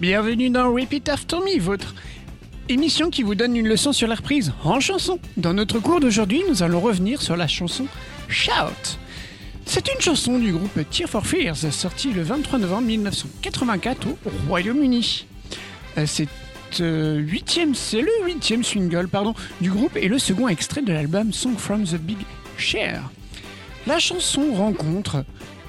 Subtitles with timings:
[0.00, 1.92] Bienvenue dans Repeat After Me, votre
[2.68, 5.18] émission qui vous donne une leçon sur la reprise en chanson.
[5.36, 7.88] Dans notre cours d'aujourd'hui, nous allons revenir sur la chanson
[8.28, 8.96] Shout.
[9.66, 14.16] C'est une chanson du groupe Tear for Fears, sortie le 23 novembre 1984 au
[14.46, 15.26] Royaume-Uni.
[15.96, 16.28] Euh, C'est
[16.80, 17.26] euh,
[17.74, 19.08] c'est le huitième single
[19.60, 22.18] du groupe et le second extrait de l'album Song from the Big
[22.56, 23.10] Share.
[23.88, 25.24] La chanson rencontre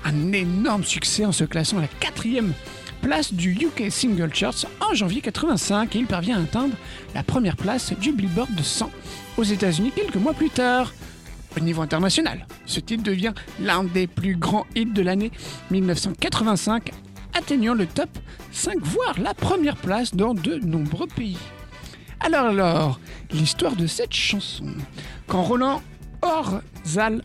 [0.06, 2.54] un énorme succès en se classant à la quatrième
[3.00, 6.76] place du UK Single Charts en janvier 85 et il parvient à atteindre
[7.16, 8.92] la première place du Billboard 100
[9.38, 10.94] aux États-Unis quelques mois plus tard.
[11.58, 15.32] Au niveau international, ce titre devient l'un des plus grands hits de l'année
[15.72, 16.92] 1985,
[17.34, 18.10] atteignant le top
[18.52, 21.38] 5 voire la première place dans de nombreux pays.
[22.20, 23.00] Alors alors,
[23.32, 24.66] l'histoire de cette chanson.
[25.28, 25.82] Quand Roland
[26.22, 27.22] Orzabal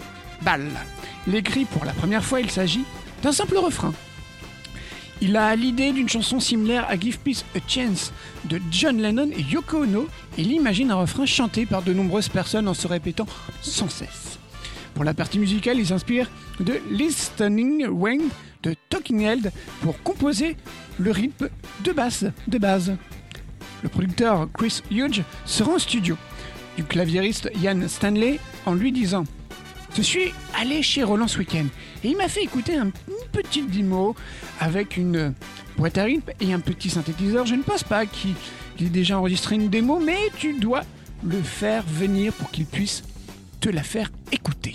[1.27, 2.85] l'écrit pour la première fois, il s'agit
[3.23, 3.93] d'un simple refrain.
[5.21, 8.13] Il a l'idée d'une chanson similaire à Give Peace a Chance
[8.45, 12.29] de John Lennon et Yoko Ono et il imagine un refrain chanté par de nombreuses
[12.29, 13.27] personnes en se répétant
[13.63, 14.39] sans cesse.
[14.95, 18.29] Pour la partie musicale, il s'inspire de Listening Wayne
[18.63, 20.57] de Talking Head pour composer
[20.99, 21.49] le rythme
[21.85, 22.97] de basse de base.
[23.83, 26.17] Le producteur Chris Hughes se rend au studio
[26.77, 29.25] du claviériste Ian Stanley en lui disant
[29.97, 31.67] je suis allé chez Roland ce week-end
[32.03, 34.15] et il m'a fait écouter un, une petite démo
[34.61, 35.35] avec une
[35.77, 37.47] boîte à rythme et un petit synthétiseur.
[37.47, 38.35] Je ne pense pas qu'il
[38.81, 40.83] ait déjà enregistré une démo, mais tu dois
[41.25, 43.03] le faire venir pour qu'il puisse
[43.61, 44.75] te la faire écouter.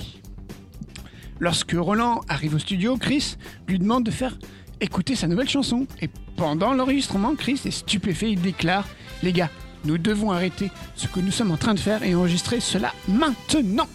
[1.39, 3.35] Lorsque Roland arrive au studio, Chris
[3.67, 4.37] lui demande de faire
[4.81, 5.85] écouter sa nouvelle chanson.
[6.01, 8.31] Et pendant l'enregistrement, Chris est stupéfait.
[8.31, 8.87] Il déclare
[9.23, 9.49] Les gars,
[9.85, 13.87] nous devons arrêter ce que nous sommes en train de faire et enregistrer cela maintenant.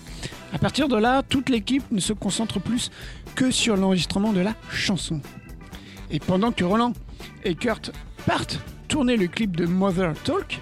[0.55, 2.93] À partir de là, toute l'équipe ne se concentre plus
[3.35, 5.21] que sur l'enregistrement de la chanson.
[6.13, 6.93] Et pendant que Roland
[7.43, 7.91] et Kurt
[8.25, 10.61] partent tourner le clip de Mother Talk,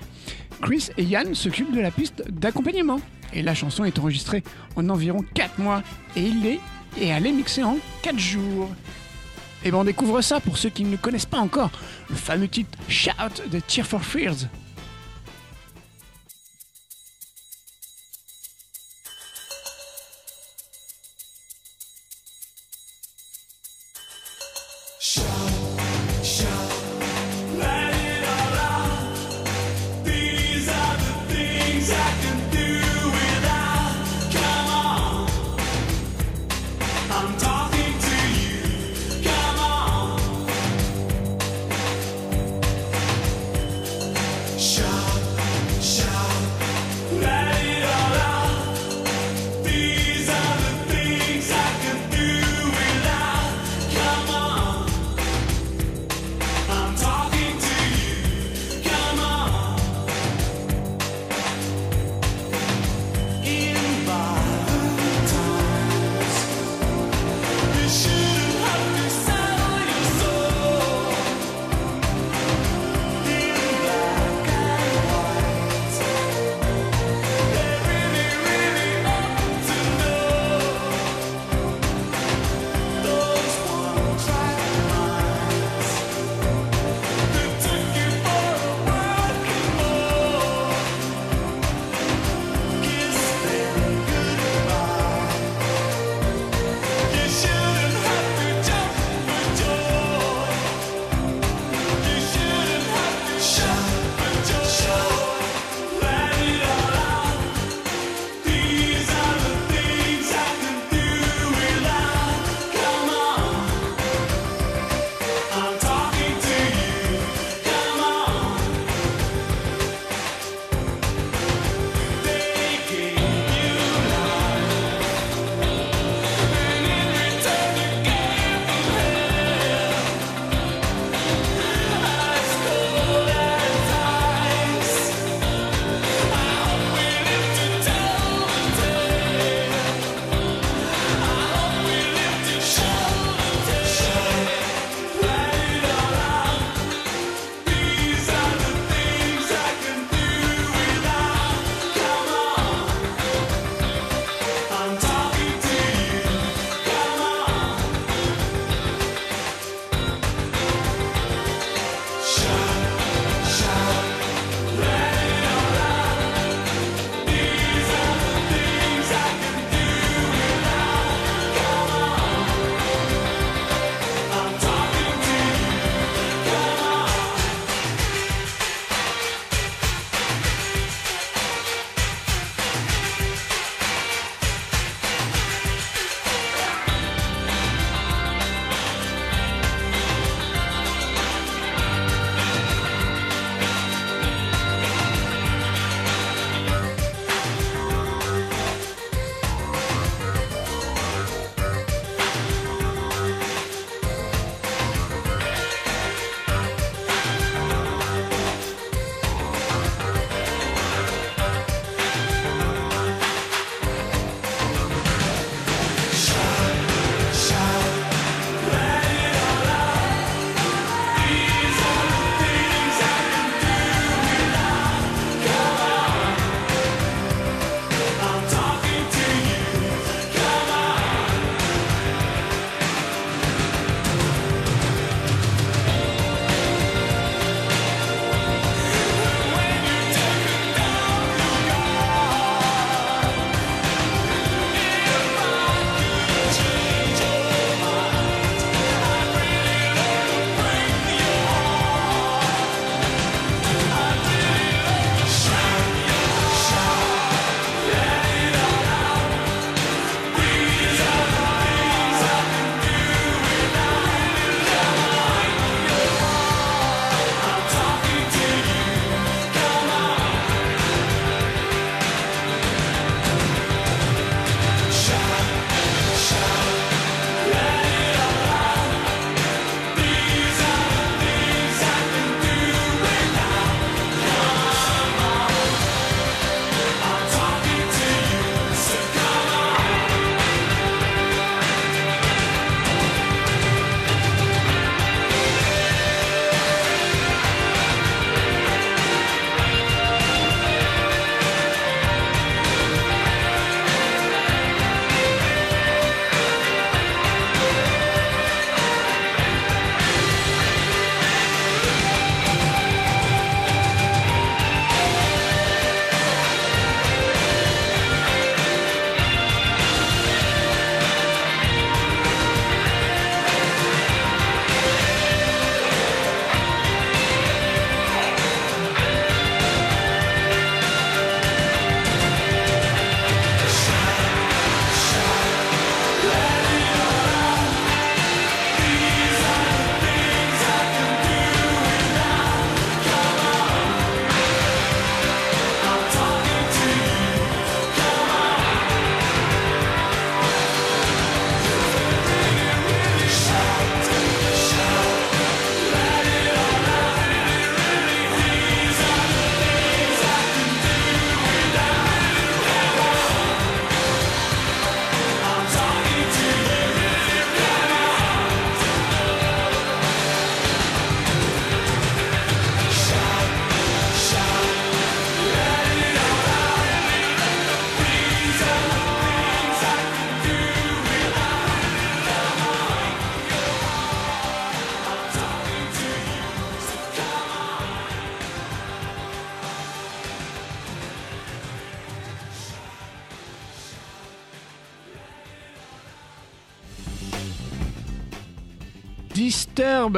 [0.62, 3.00] Chris et Yann s'occupent de la piste d'accompagnement.
[3.34, 4.42] Et la chanson est enregistrée
[4.76, 5.82] en environ 4 mois
[6.16, 6.60] et il est
[6.98, 8.70] et elle est mixée en 4 jours.
[9.62, 11.70] Et ben on découvre ça pour ceux qui ne connaissent pas encore,
[12.08, 14.48] le fameux titre Shout de Tear for Fears.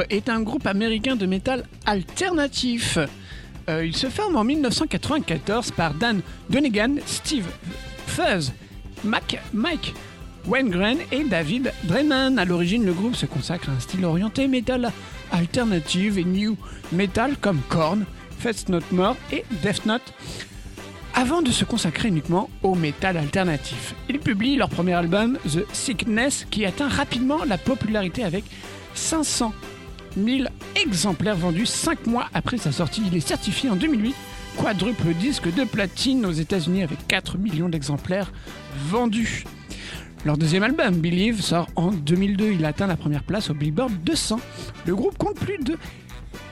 [0.09, 2.97] Est un groupe américain de métal alternatif.
[3.69, 7.47] Euh, il se forme en 1994 par Dan Donegan, Steve
[8.07, 8.51] Fuzz,
[9.03, 9.93] Mike
[10.47, 12.37] Wengren et David Drennan.
[12.37, 14.91] À l'origine, le groupe se consacre à un style orienté métal
[15.31, 16.57] alternative et new
[16.91, 18.05] metal comme Korn,
[18.39, 20.13] Fest Not More et Death Note
[21.15, 23.95] avant de se consacrer uniquement au métal alternatif.
[24.09, 28.43] Ils publient leur premier album, The Sickness, qui atteint rapidement la popularité avec
[28.93, 29.53] 500
[30.17, 33.03] 000 exemplaires vendus 5 mois après sa sortie.
[33.07, 34.15] Il est certifié en 2008
[34.55, 38.31] quadruple disque de platine aux États-Unis avec 4 millions d'exemplaires
[38.87, 39.43] vendus.
[40.25, 42.53] Leur deuxième album, Believe, sort en 2002.
[42.53, 44.39] Il atteint la première place au Billboard 200.
[44.87, 45.77] Le groupe compte plus de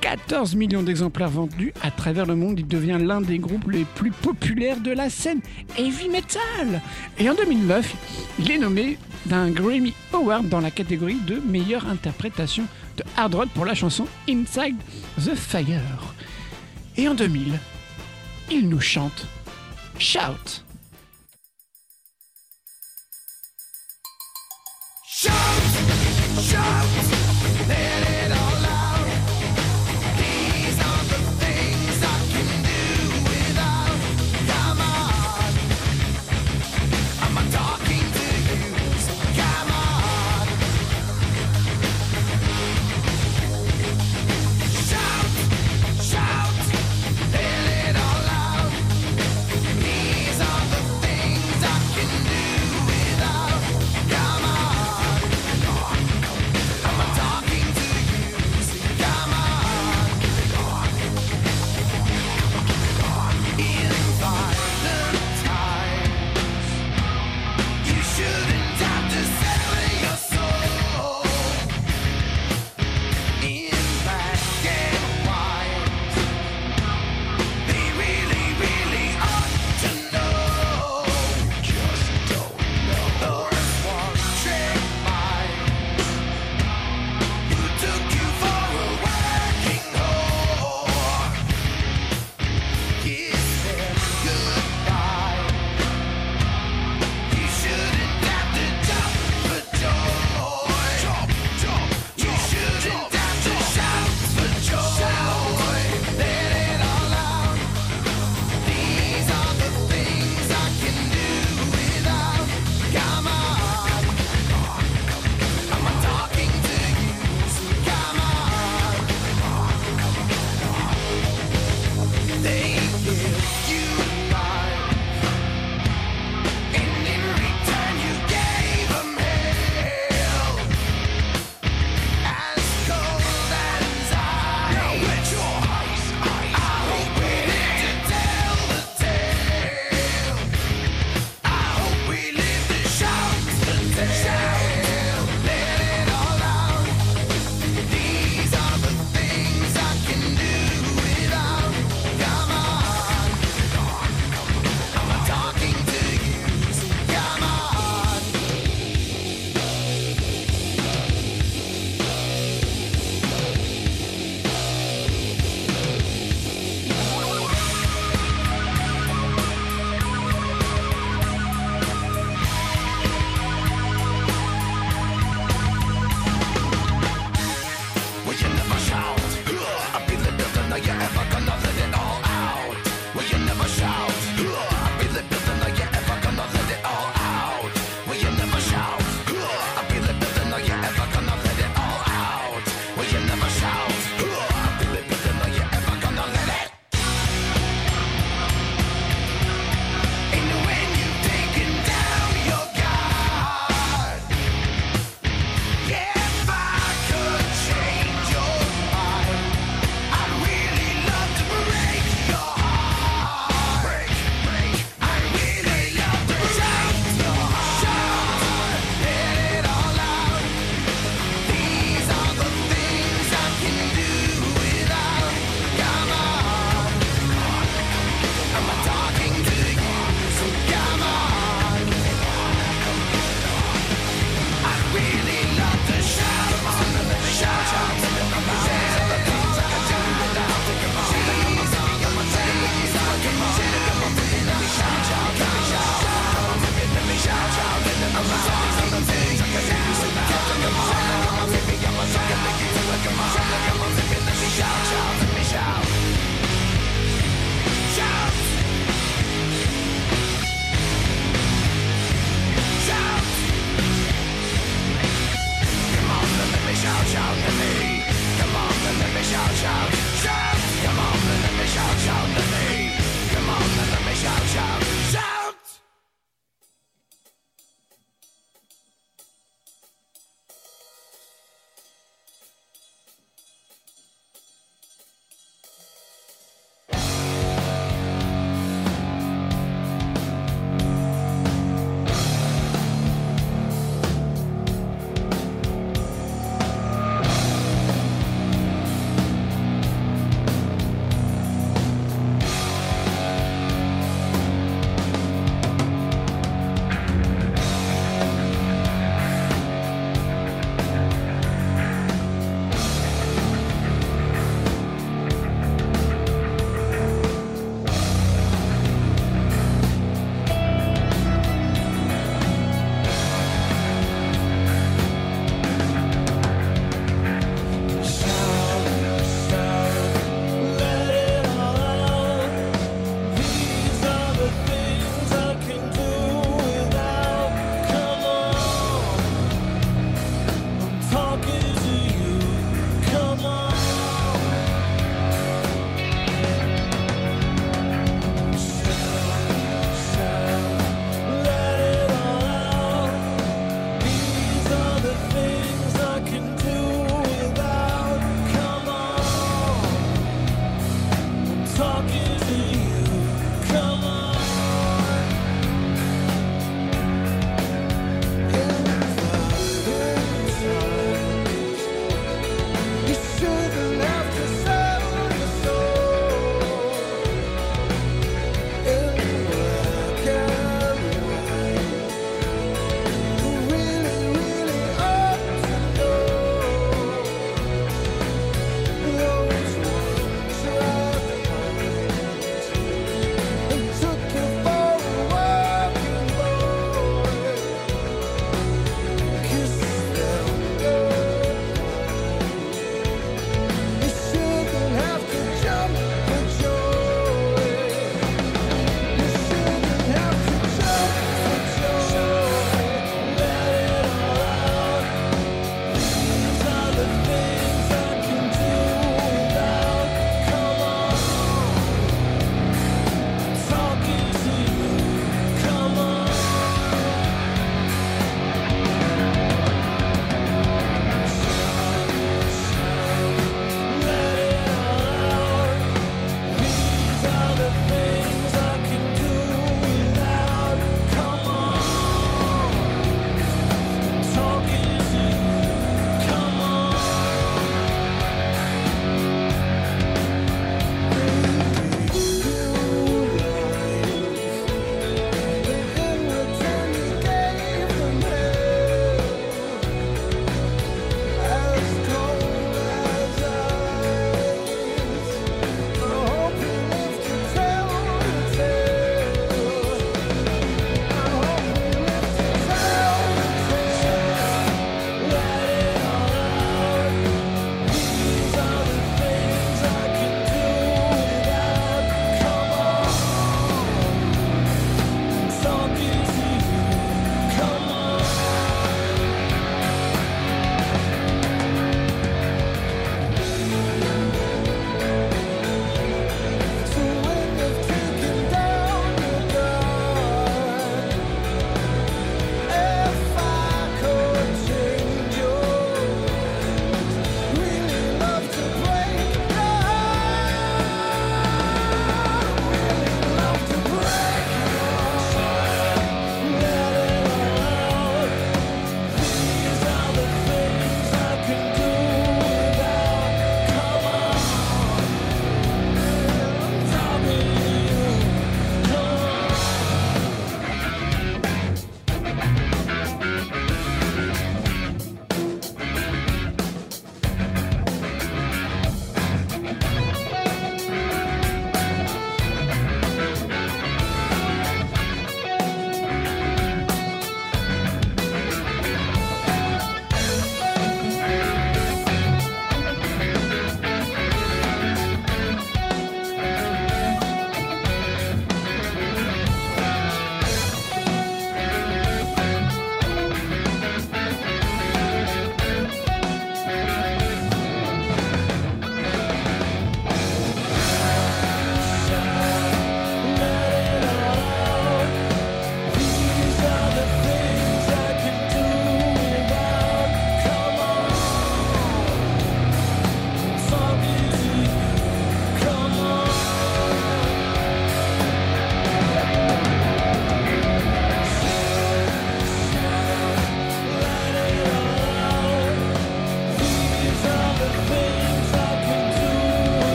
[0.00, 2.58] 14 millions d'exemplaires vendus à travers le monde.
[2.58, 5.40] Il devient l'un des groupes les plus populaires de la scène
[5.76, 6.80] heavy metal.
[7.18, 7.94] Et en 2009,
[8.38, 12.64] il est nommé d'un Grammy Award dans la catégorie de meilleure interprétation
[12.96, 14.76] de hard rock pour la chanson Inside
[15.18, 16.14] the Fire.
[16.96, 17.58] Et en 2000,
[18.50, 19.26] il nous chante
[19.98, 20.64] Shout.
[26.52, 27.09] On.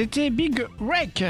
[0.00, 1.24] C'était Big Wreck,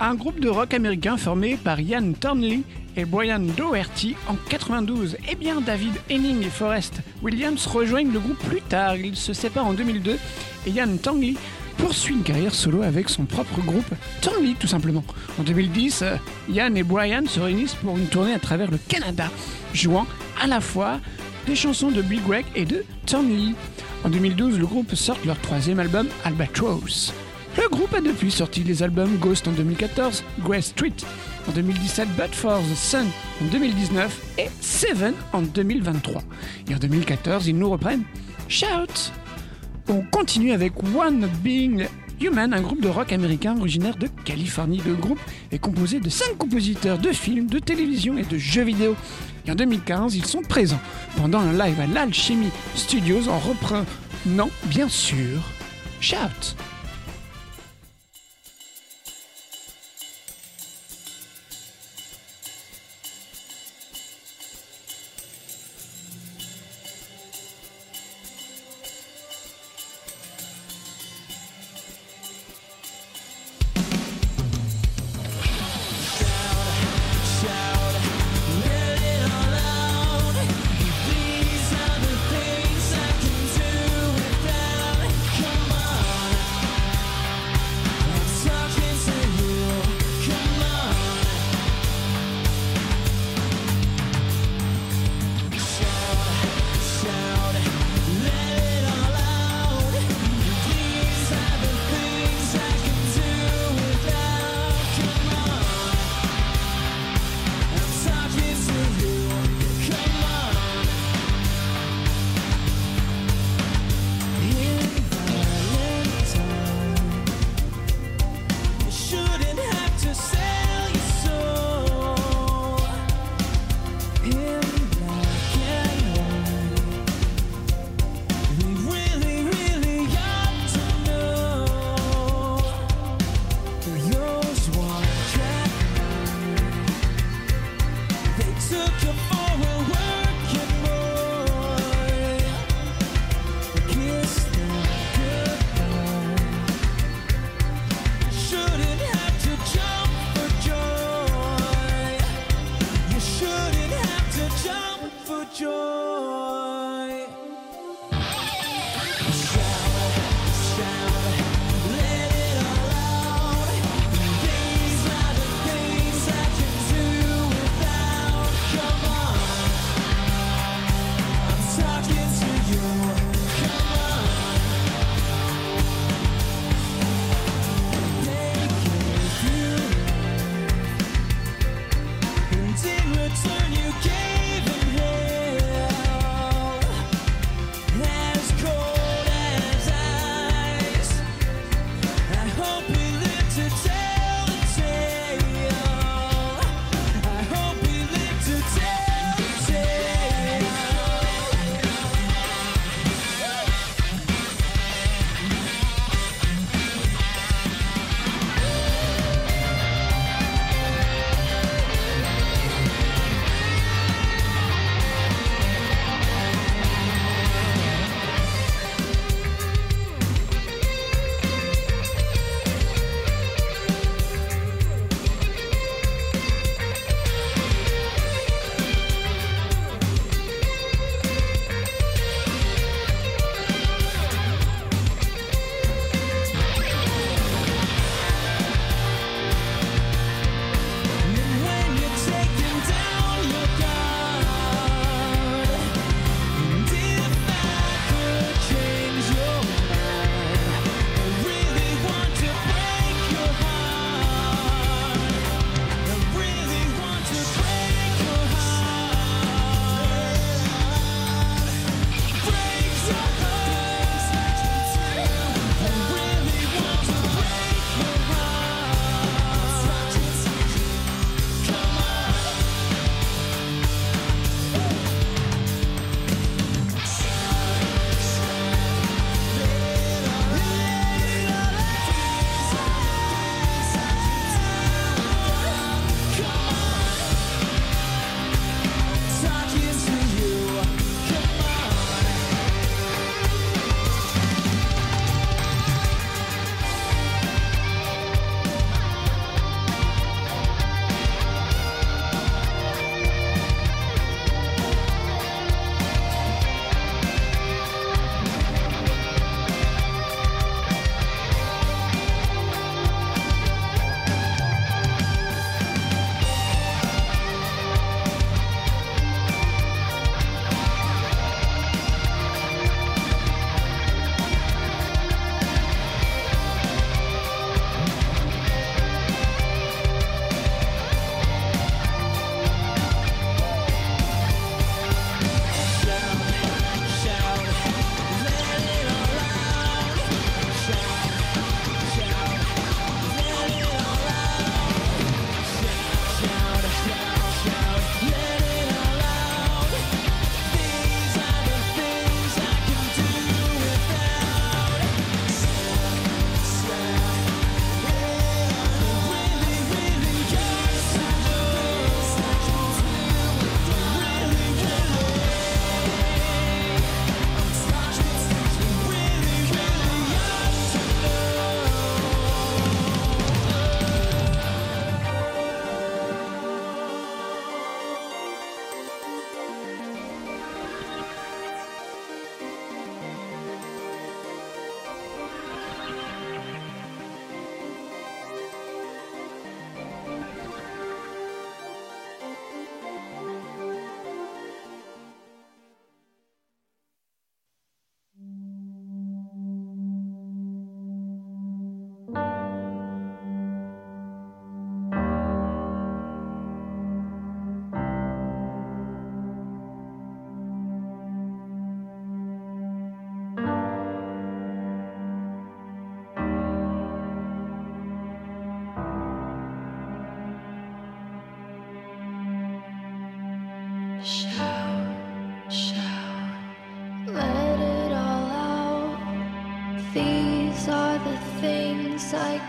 [0.00, 2.62] un groupe de rock américain formé par Ian Thornley
[2.96, 5.18] et Brian Doherty en 92.
[5.30, 8.96] Eh bien, David Henning et Forrest Williams rejoignent le groupe plus tard.
[8.96, 10.18] Ils se séparent en 2002
[10.66, 11.34] et Ian Thornley
[11.76, 15.04] poursuit une carrière solo avec son propre groupe, Thornley tout simplement.
[15.38, 16.16] En 2010, euh,
[16.48, 19.30] Ian et Brian se réunissent pour une tournée à travers le Canada,
[19.74, 20.08] jouant
[20.42, 20.98] à la fois
[21.46, 23.54] des chansons de Big Wreck et de Thornley.
[24.02, 27.14] En 2012, le groupe sort leur troisième album, Albatross.
[27.56, 30.94] Le groupe a depuis sorti les albums Ghost en 2014, Grey Street
[31.46, 33.06] en 2017, But for the Sun
[33.42, 36.22] en 2019 et Seven en 2023.
[36.70, 38.04] Et en 2014, ils nous reprennent
[38.48, 39.12] Shout
[39.88, 41.86] On continue avec One Being
[42.22, 44.80] Human, un groupe de rock américain originaire de Californie.
[44.86, 48.96] Le groupe est composé de cinq compositeurs de films, de télévision et de jeux vidéo.
[49.46, 50.80] Et en 2015, ils sont présents
[51.18, 55.40] pendant un live à l'Alchemy Studios en reprenant, bien sûr,
[56.00, 56.56] Shout.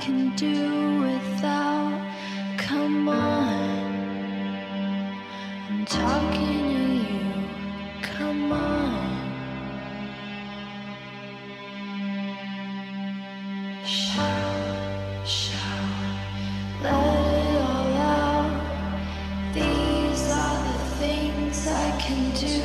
[0.04, 1.98] Can do without.
[2.58, 3.96] Come on.
[5.70, 7.22] I'm talking to you.
[8.02, 9.32] Come on.
[13.86, 15.62] Shout, shout,
[16.84, 16.94] let
[17.40, 18.52] it all out.
[19.54, 22.63] These are the things I can do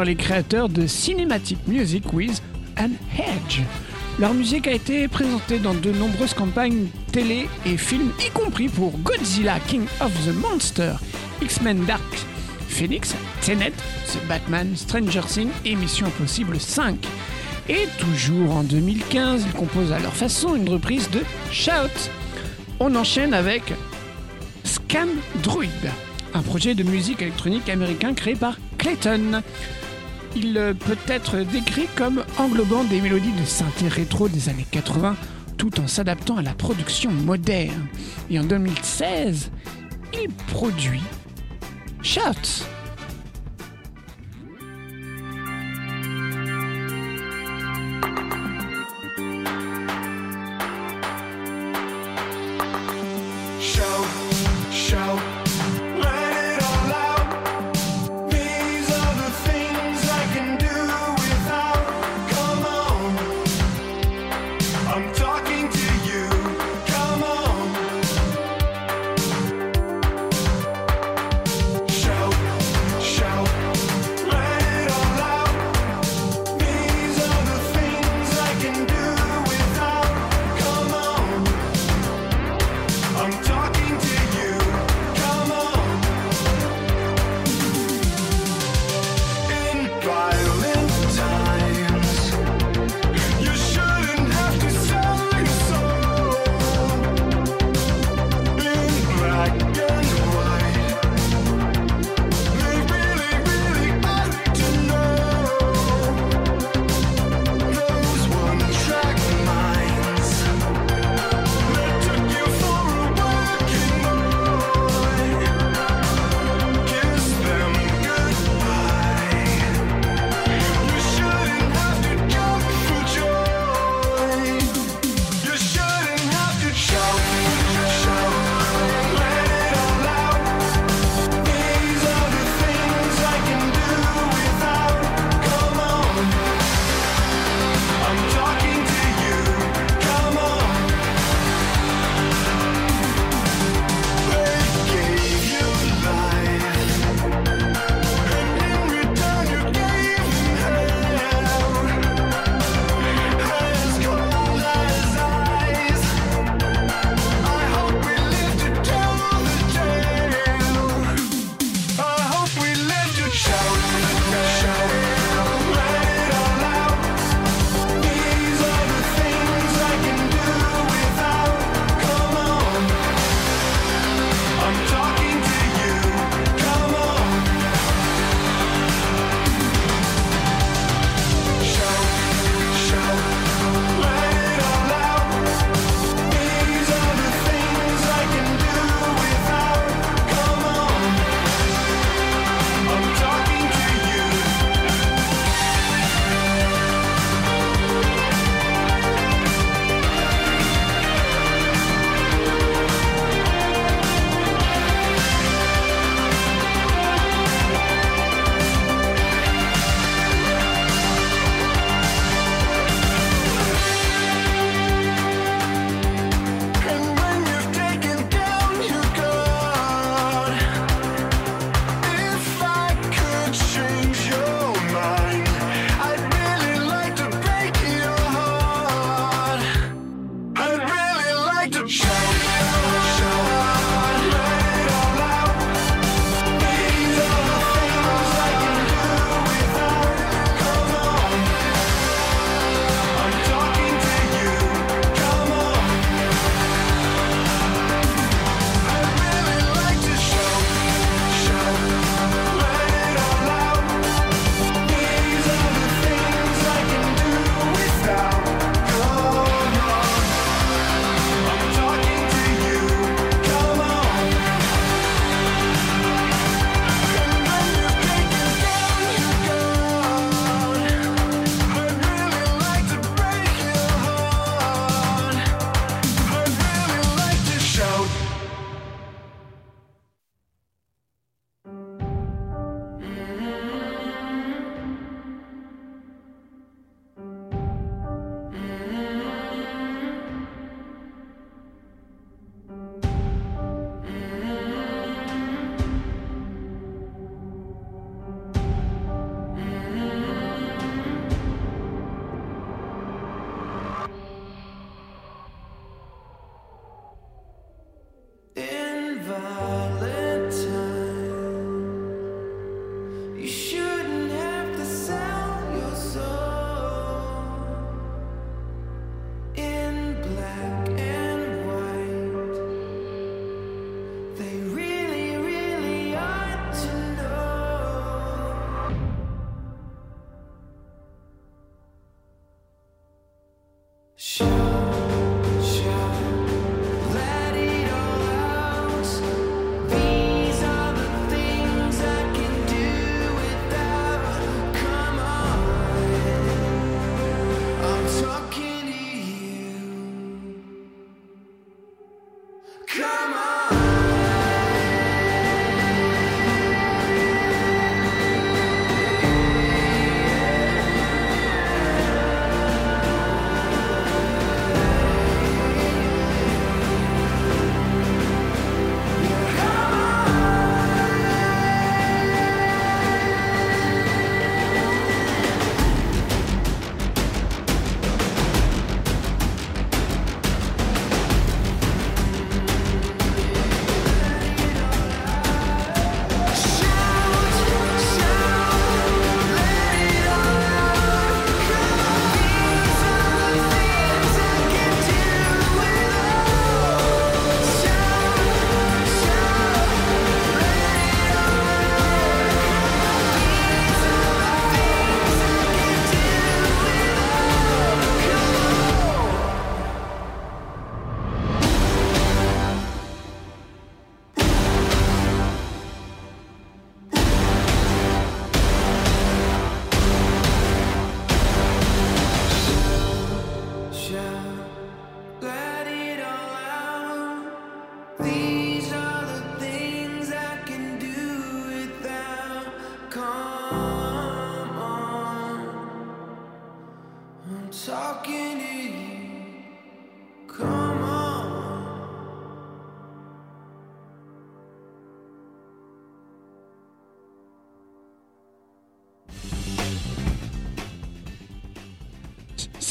[0.00, 2.42] Les créateurs de Cinematic Music with
[2.78, 3.60] an Hedge.
[4.18, 8.98] Leur musique a été présentée dans de nombreuses campagnes télé et films, y compris pour
[8.98, 10.94] Godzilla King of the Monster,
[11.42, 12.02] X-Men Dark
[12.68, 13.72] Phoenix, Tenet,
[14.06, 16.96] The Batman, Stranger Things et Mission Impossible 5.
[17.68, 21.20] Et toujours en 2015, ils composent à leur façon une reprise de
[21.52, 22.10] Shout.
[22.80, 23.74] On enchaîne avec
[24.64, 25.08] Scan
[25.42, 25.70] Druid,
[26.32, 29.42] un projet de musique électronique américain créé par Clayton.
[30.34, 35.16] Il euh, peut être décrit comme englobant des mélodies de synthé rétro des années 80
[35.58, 37.86] tout en s'adaptant à la production moderne.
[38.30, 39.50] Et en 2016,
[40.14, 41.02] il produit
[42.02, 42.64] Shout.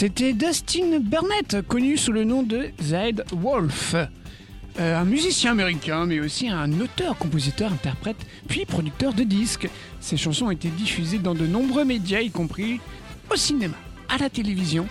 [0.01, 3.93] C'était Dustin Burnett, connu sous le nom de Zed Wolf.
[3.93, 9.69] Euh, un musicien américain, mais aussi un auteur, compositeur, interprète, puis producteur de disques.
[9.99, 12.79] Ses chansons ont été diffusées dans de nombreux médias, y compris
[13.31, 13.75] au cinéma,
[14.09, 14.87] à la télévision,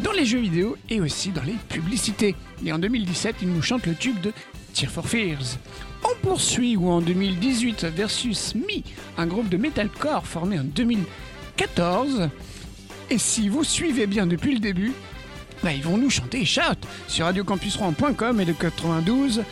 [0.00, 2.34] dans les jeux vidéo et aussi dans les publicités.
[2.64, 4.32] Et en 2017, il nous chante le tube de
[4.72, 5.58] Tear for Fears.
[6.02, 8.80] On poursuit ou en 2018 versus Me,
[9.18, 12.30] un groupe de metalcore formé en 2014.
[13.10, 14.92] Et si vous suivez bien depuis le début,
[15.62, 16.60] bah, ils vont nous chanter Shout
[17.08, 19.44] sur radiocampusrouen.com et le 92.9.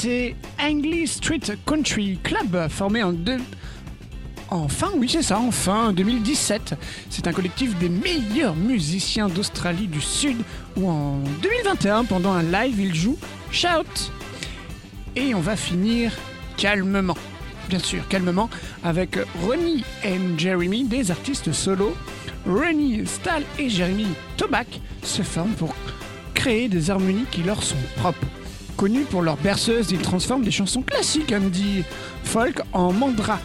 [0.00, 3.36] C'était Angley Street Country Club, formé en deux...
[4.48, 6.74] Enfin, oui, c'est ça, enfin, 2017.
[7.10, 10.38] C'est un collectif des meilleurs musiciens d'Australie du Sud
[10.78, 13.18] où en 2021, pendant un live, ils jouent
[13.52, 14.10] Shout.
[15.16, 16.12] Et on va finir
[16.56, 17.18] calmement,
[17.68, 18.48] bien sûr, calmement,
[18.82, 21.94] avec Ronnie et Jeremy, des artistes solo.
[22.46, 24.06] Ronnie, Stahl et Jeremy
[24.38, 25.74] Tobac se forment pour
[26.32, 28.26] créer des harmonies qui leur sont propres.
[28.80, 31.84] Connus pour leur berceuse, ils transforment des chansons classiques, dit
[32.24, 33.38] folk, en mandra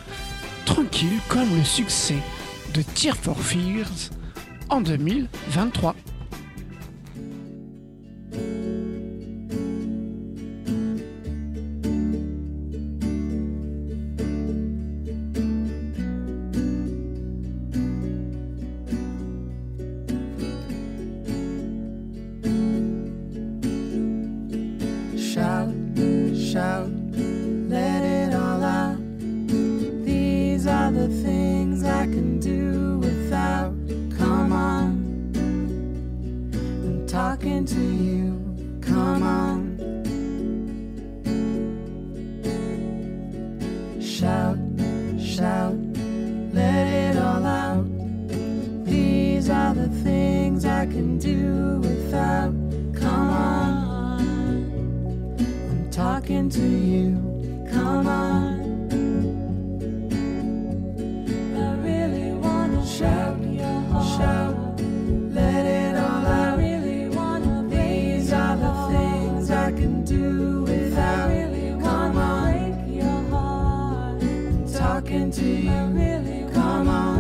[0.66, 2.16] tranquille comme le succès
[2.74, 4.12] de Tear for Fears
[4.70, 5.94] en 2023.
[74.78, 75.72] Talking to you.
[75.72, 77.15] Really come on.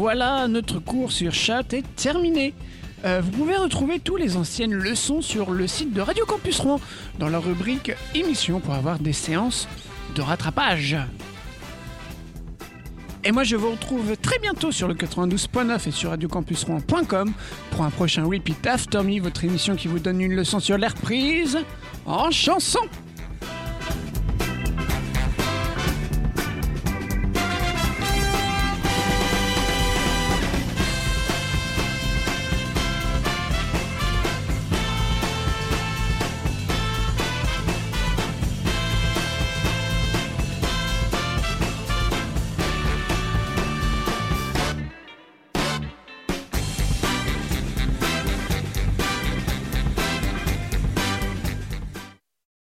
[0.00, 2.54] Voilà, notre cours sur chat est terminé.
[3.04, 6.80] Euh, vous pouvez retrouver toutes les anciennes leçons sur le site de Radio Campus Rouen
[7.18, 9.68] dans la rubrique émissions pour avoir des séances
[10.14, 10.96] de rattrapage.
[13.24, 17.34] Et moi je vous retrouve très bientôt sur le 92.9 et sur radiocampusrouen.com
[17.70, 20.94] pour un prochain Repeat After Me, votre émission qui vous donne une leçon sur l'air
[20.94, 21.58] prise
[22.06, 22.80] en chanson.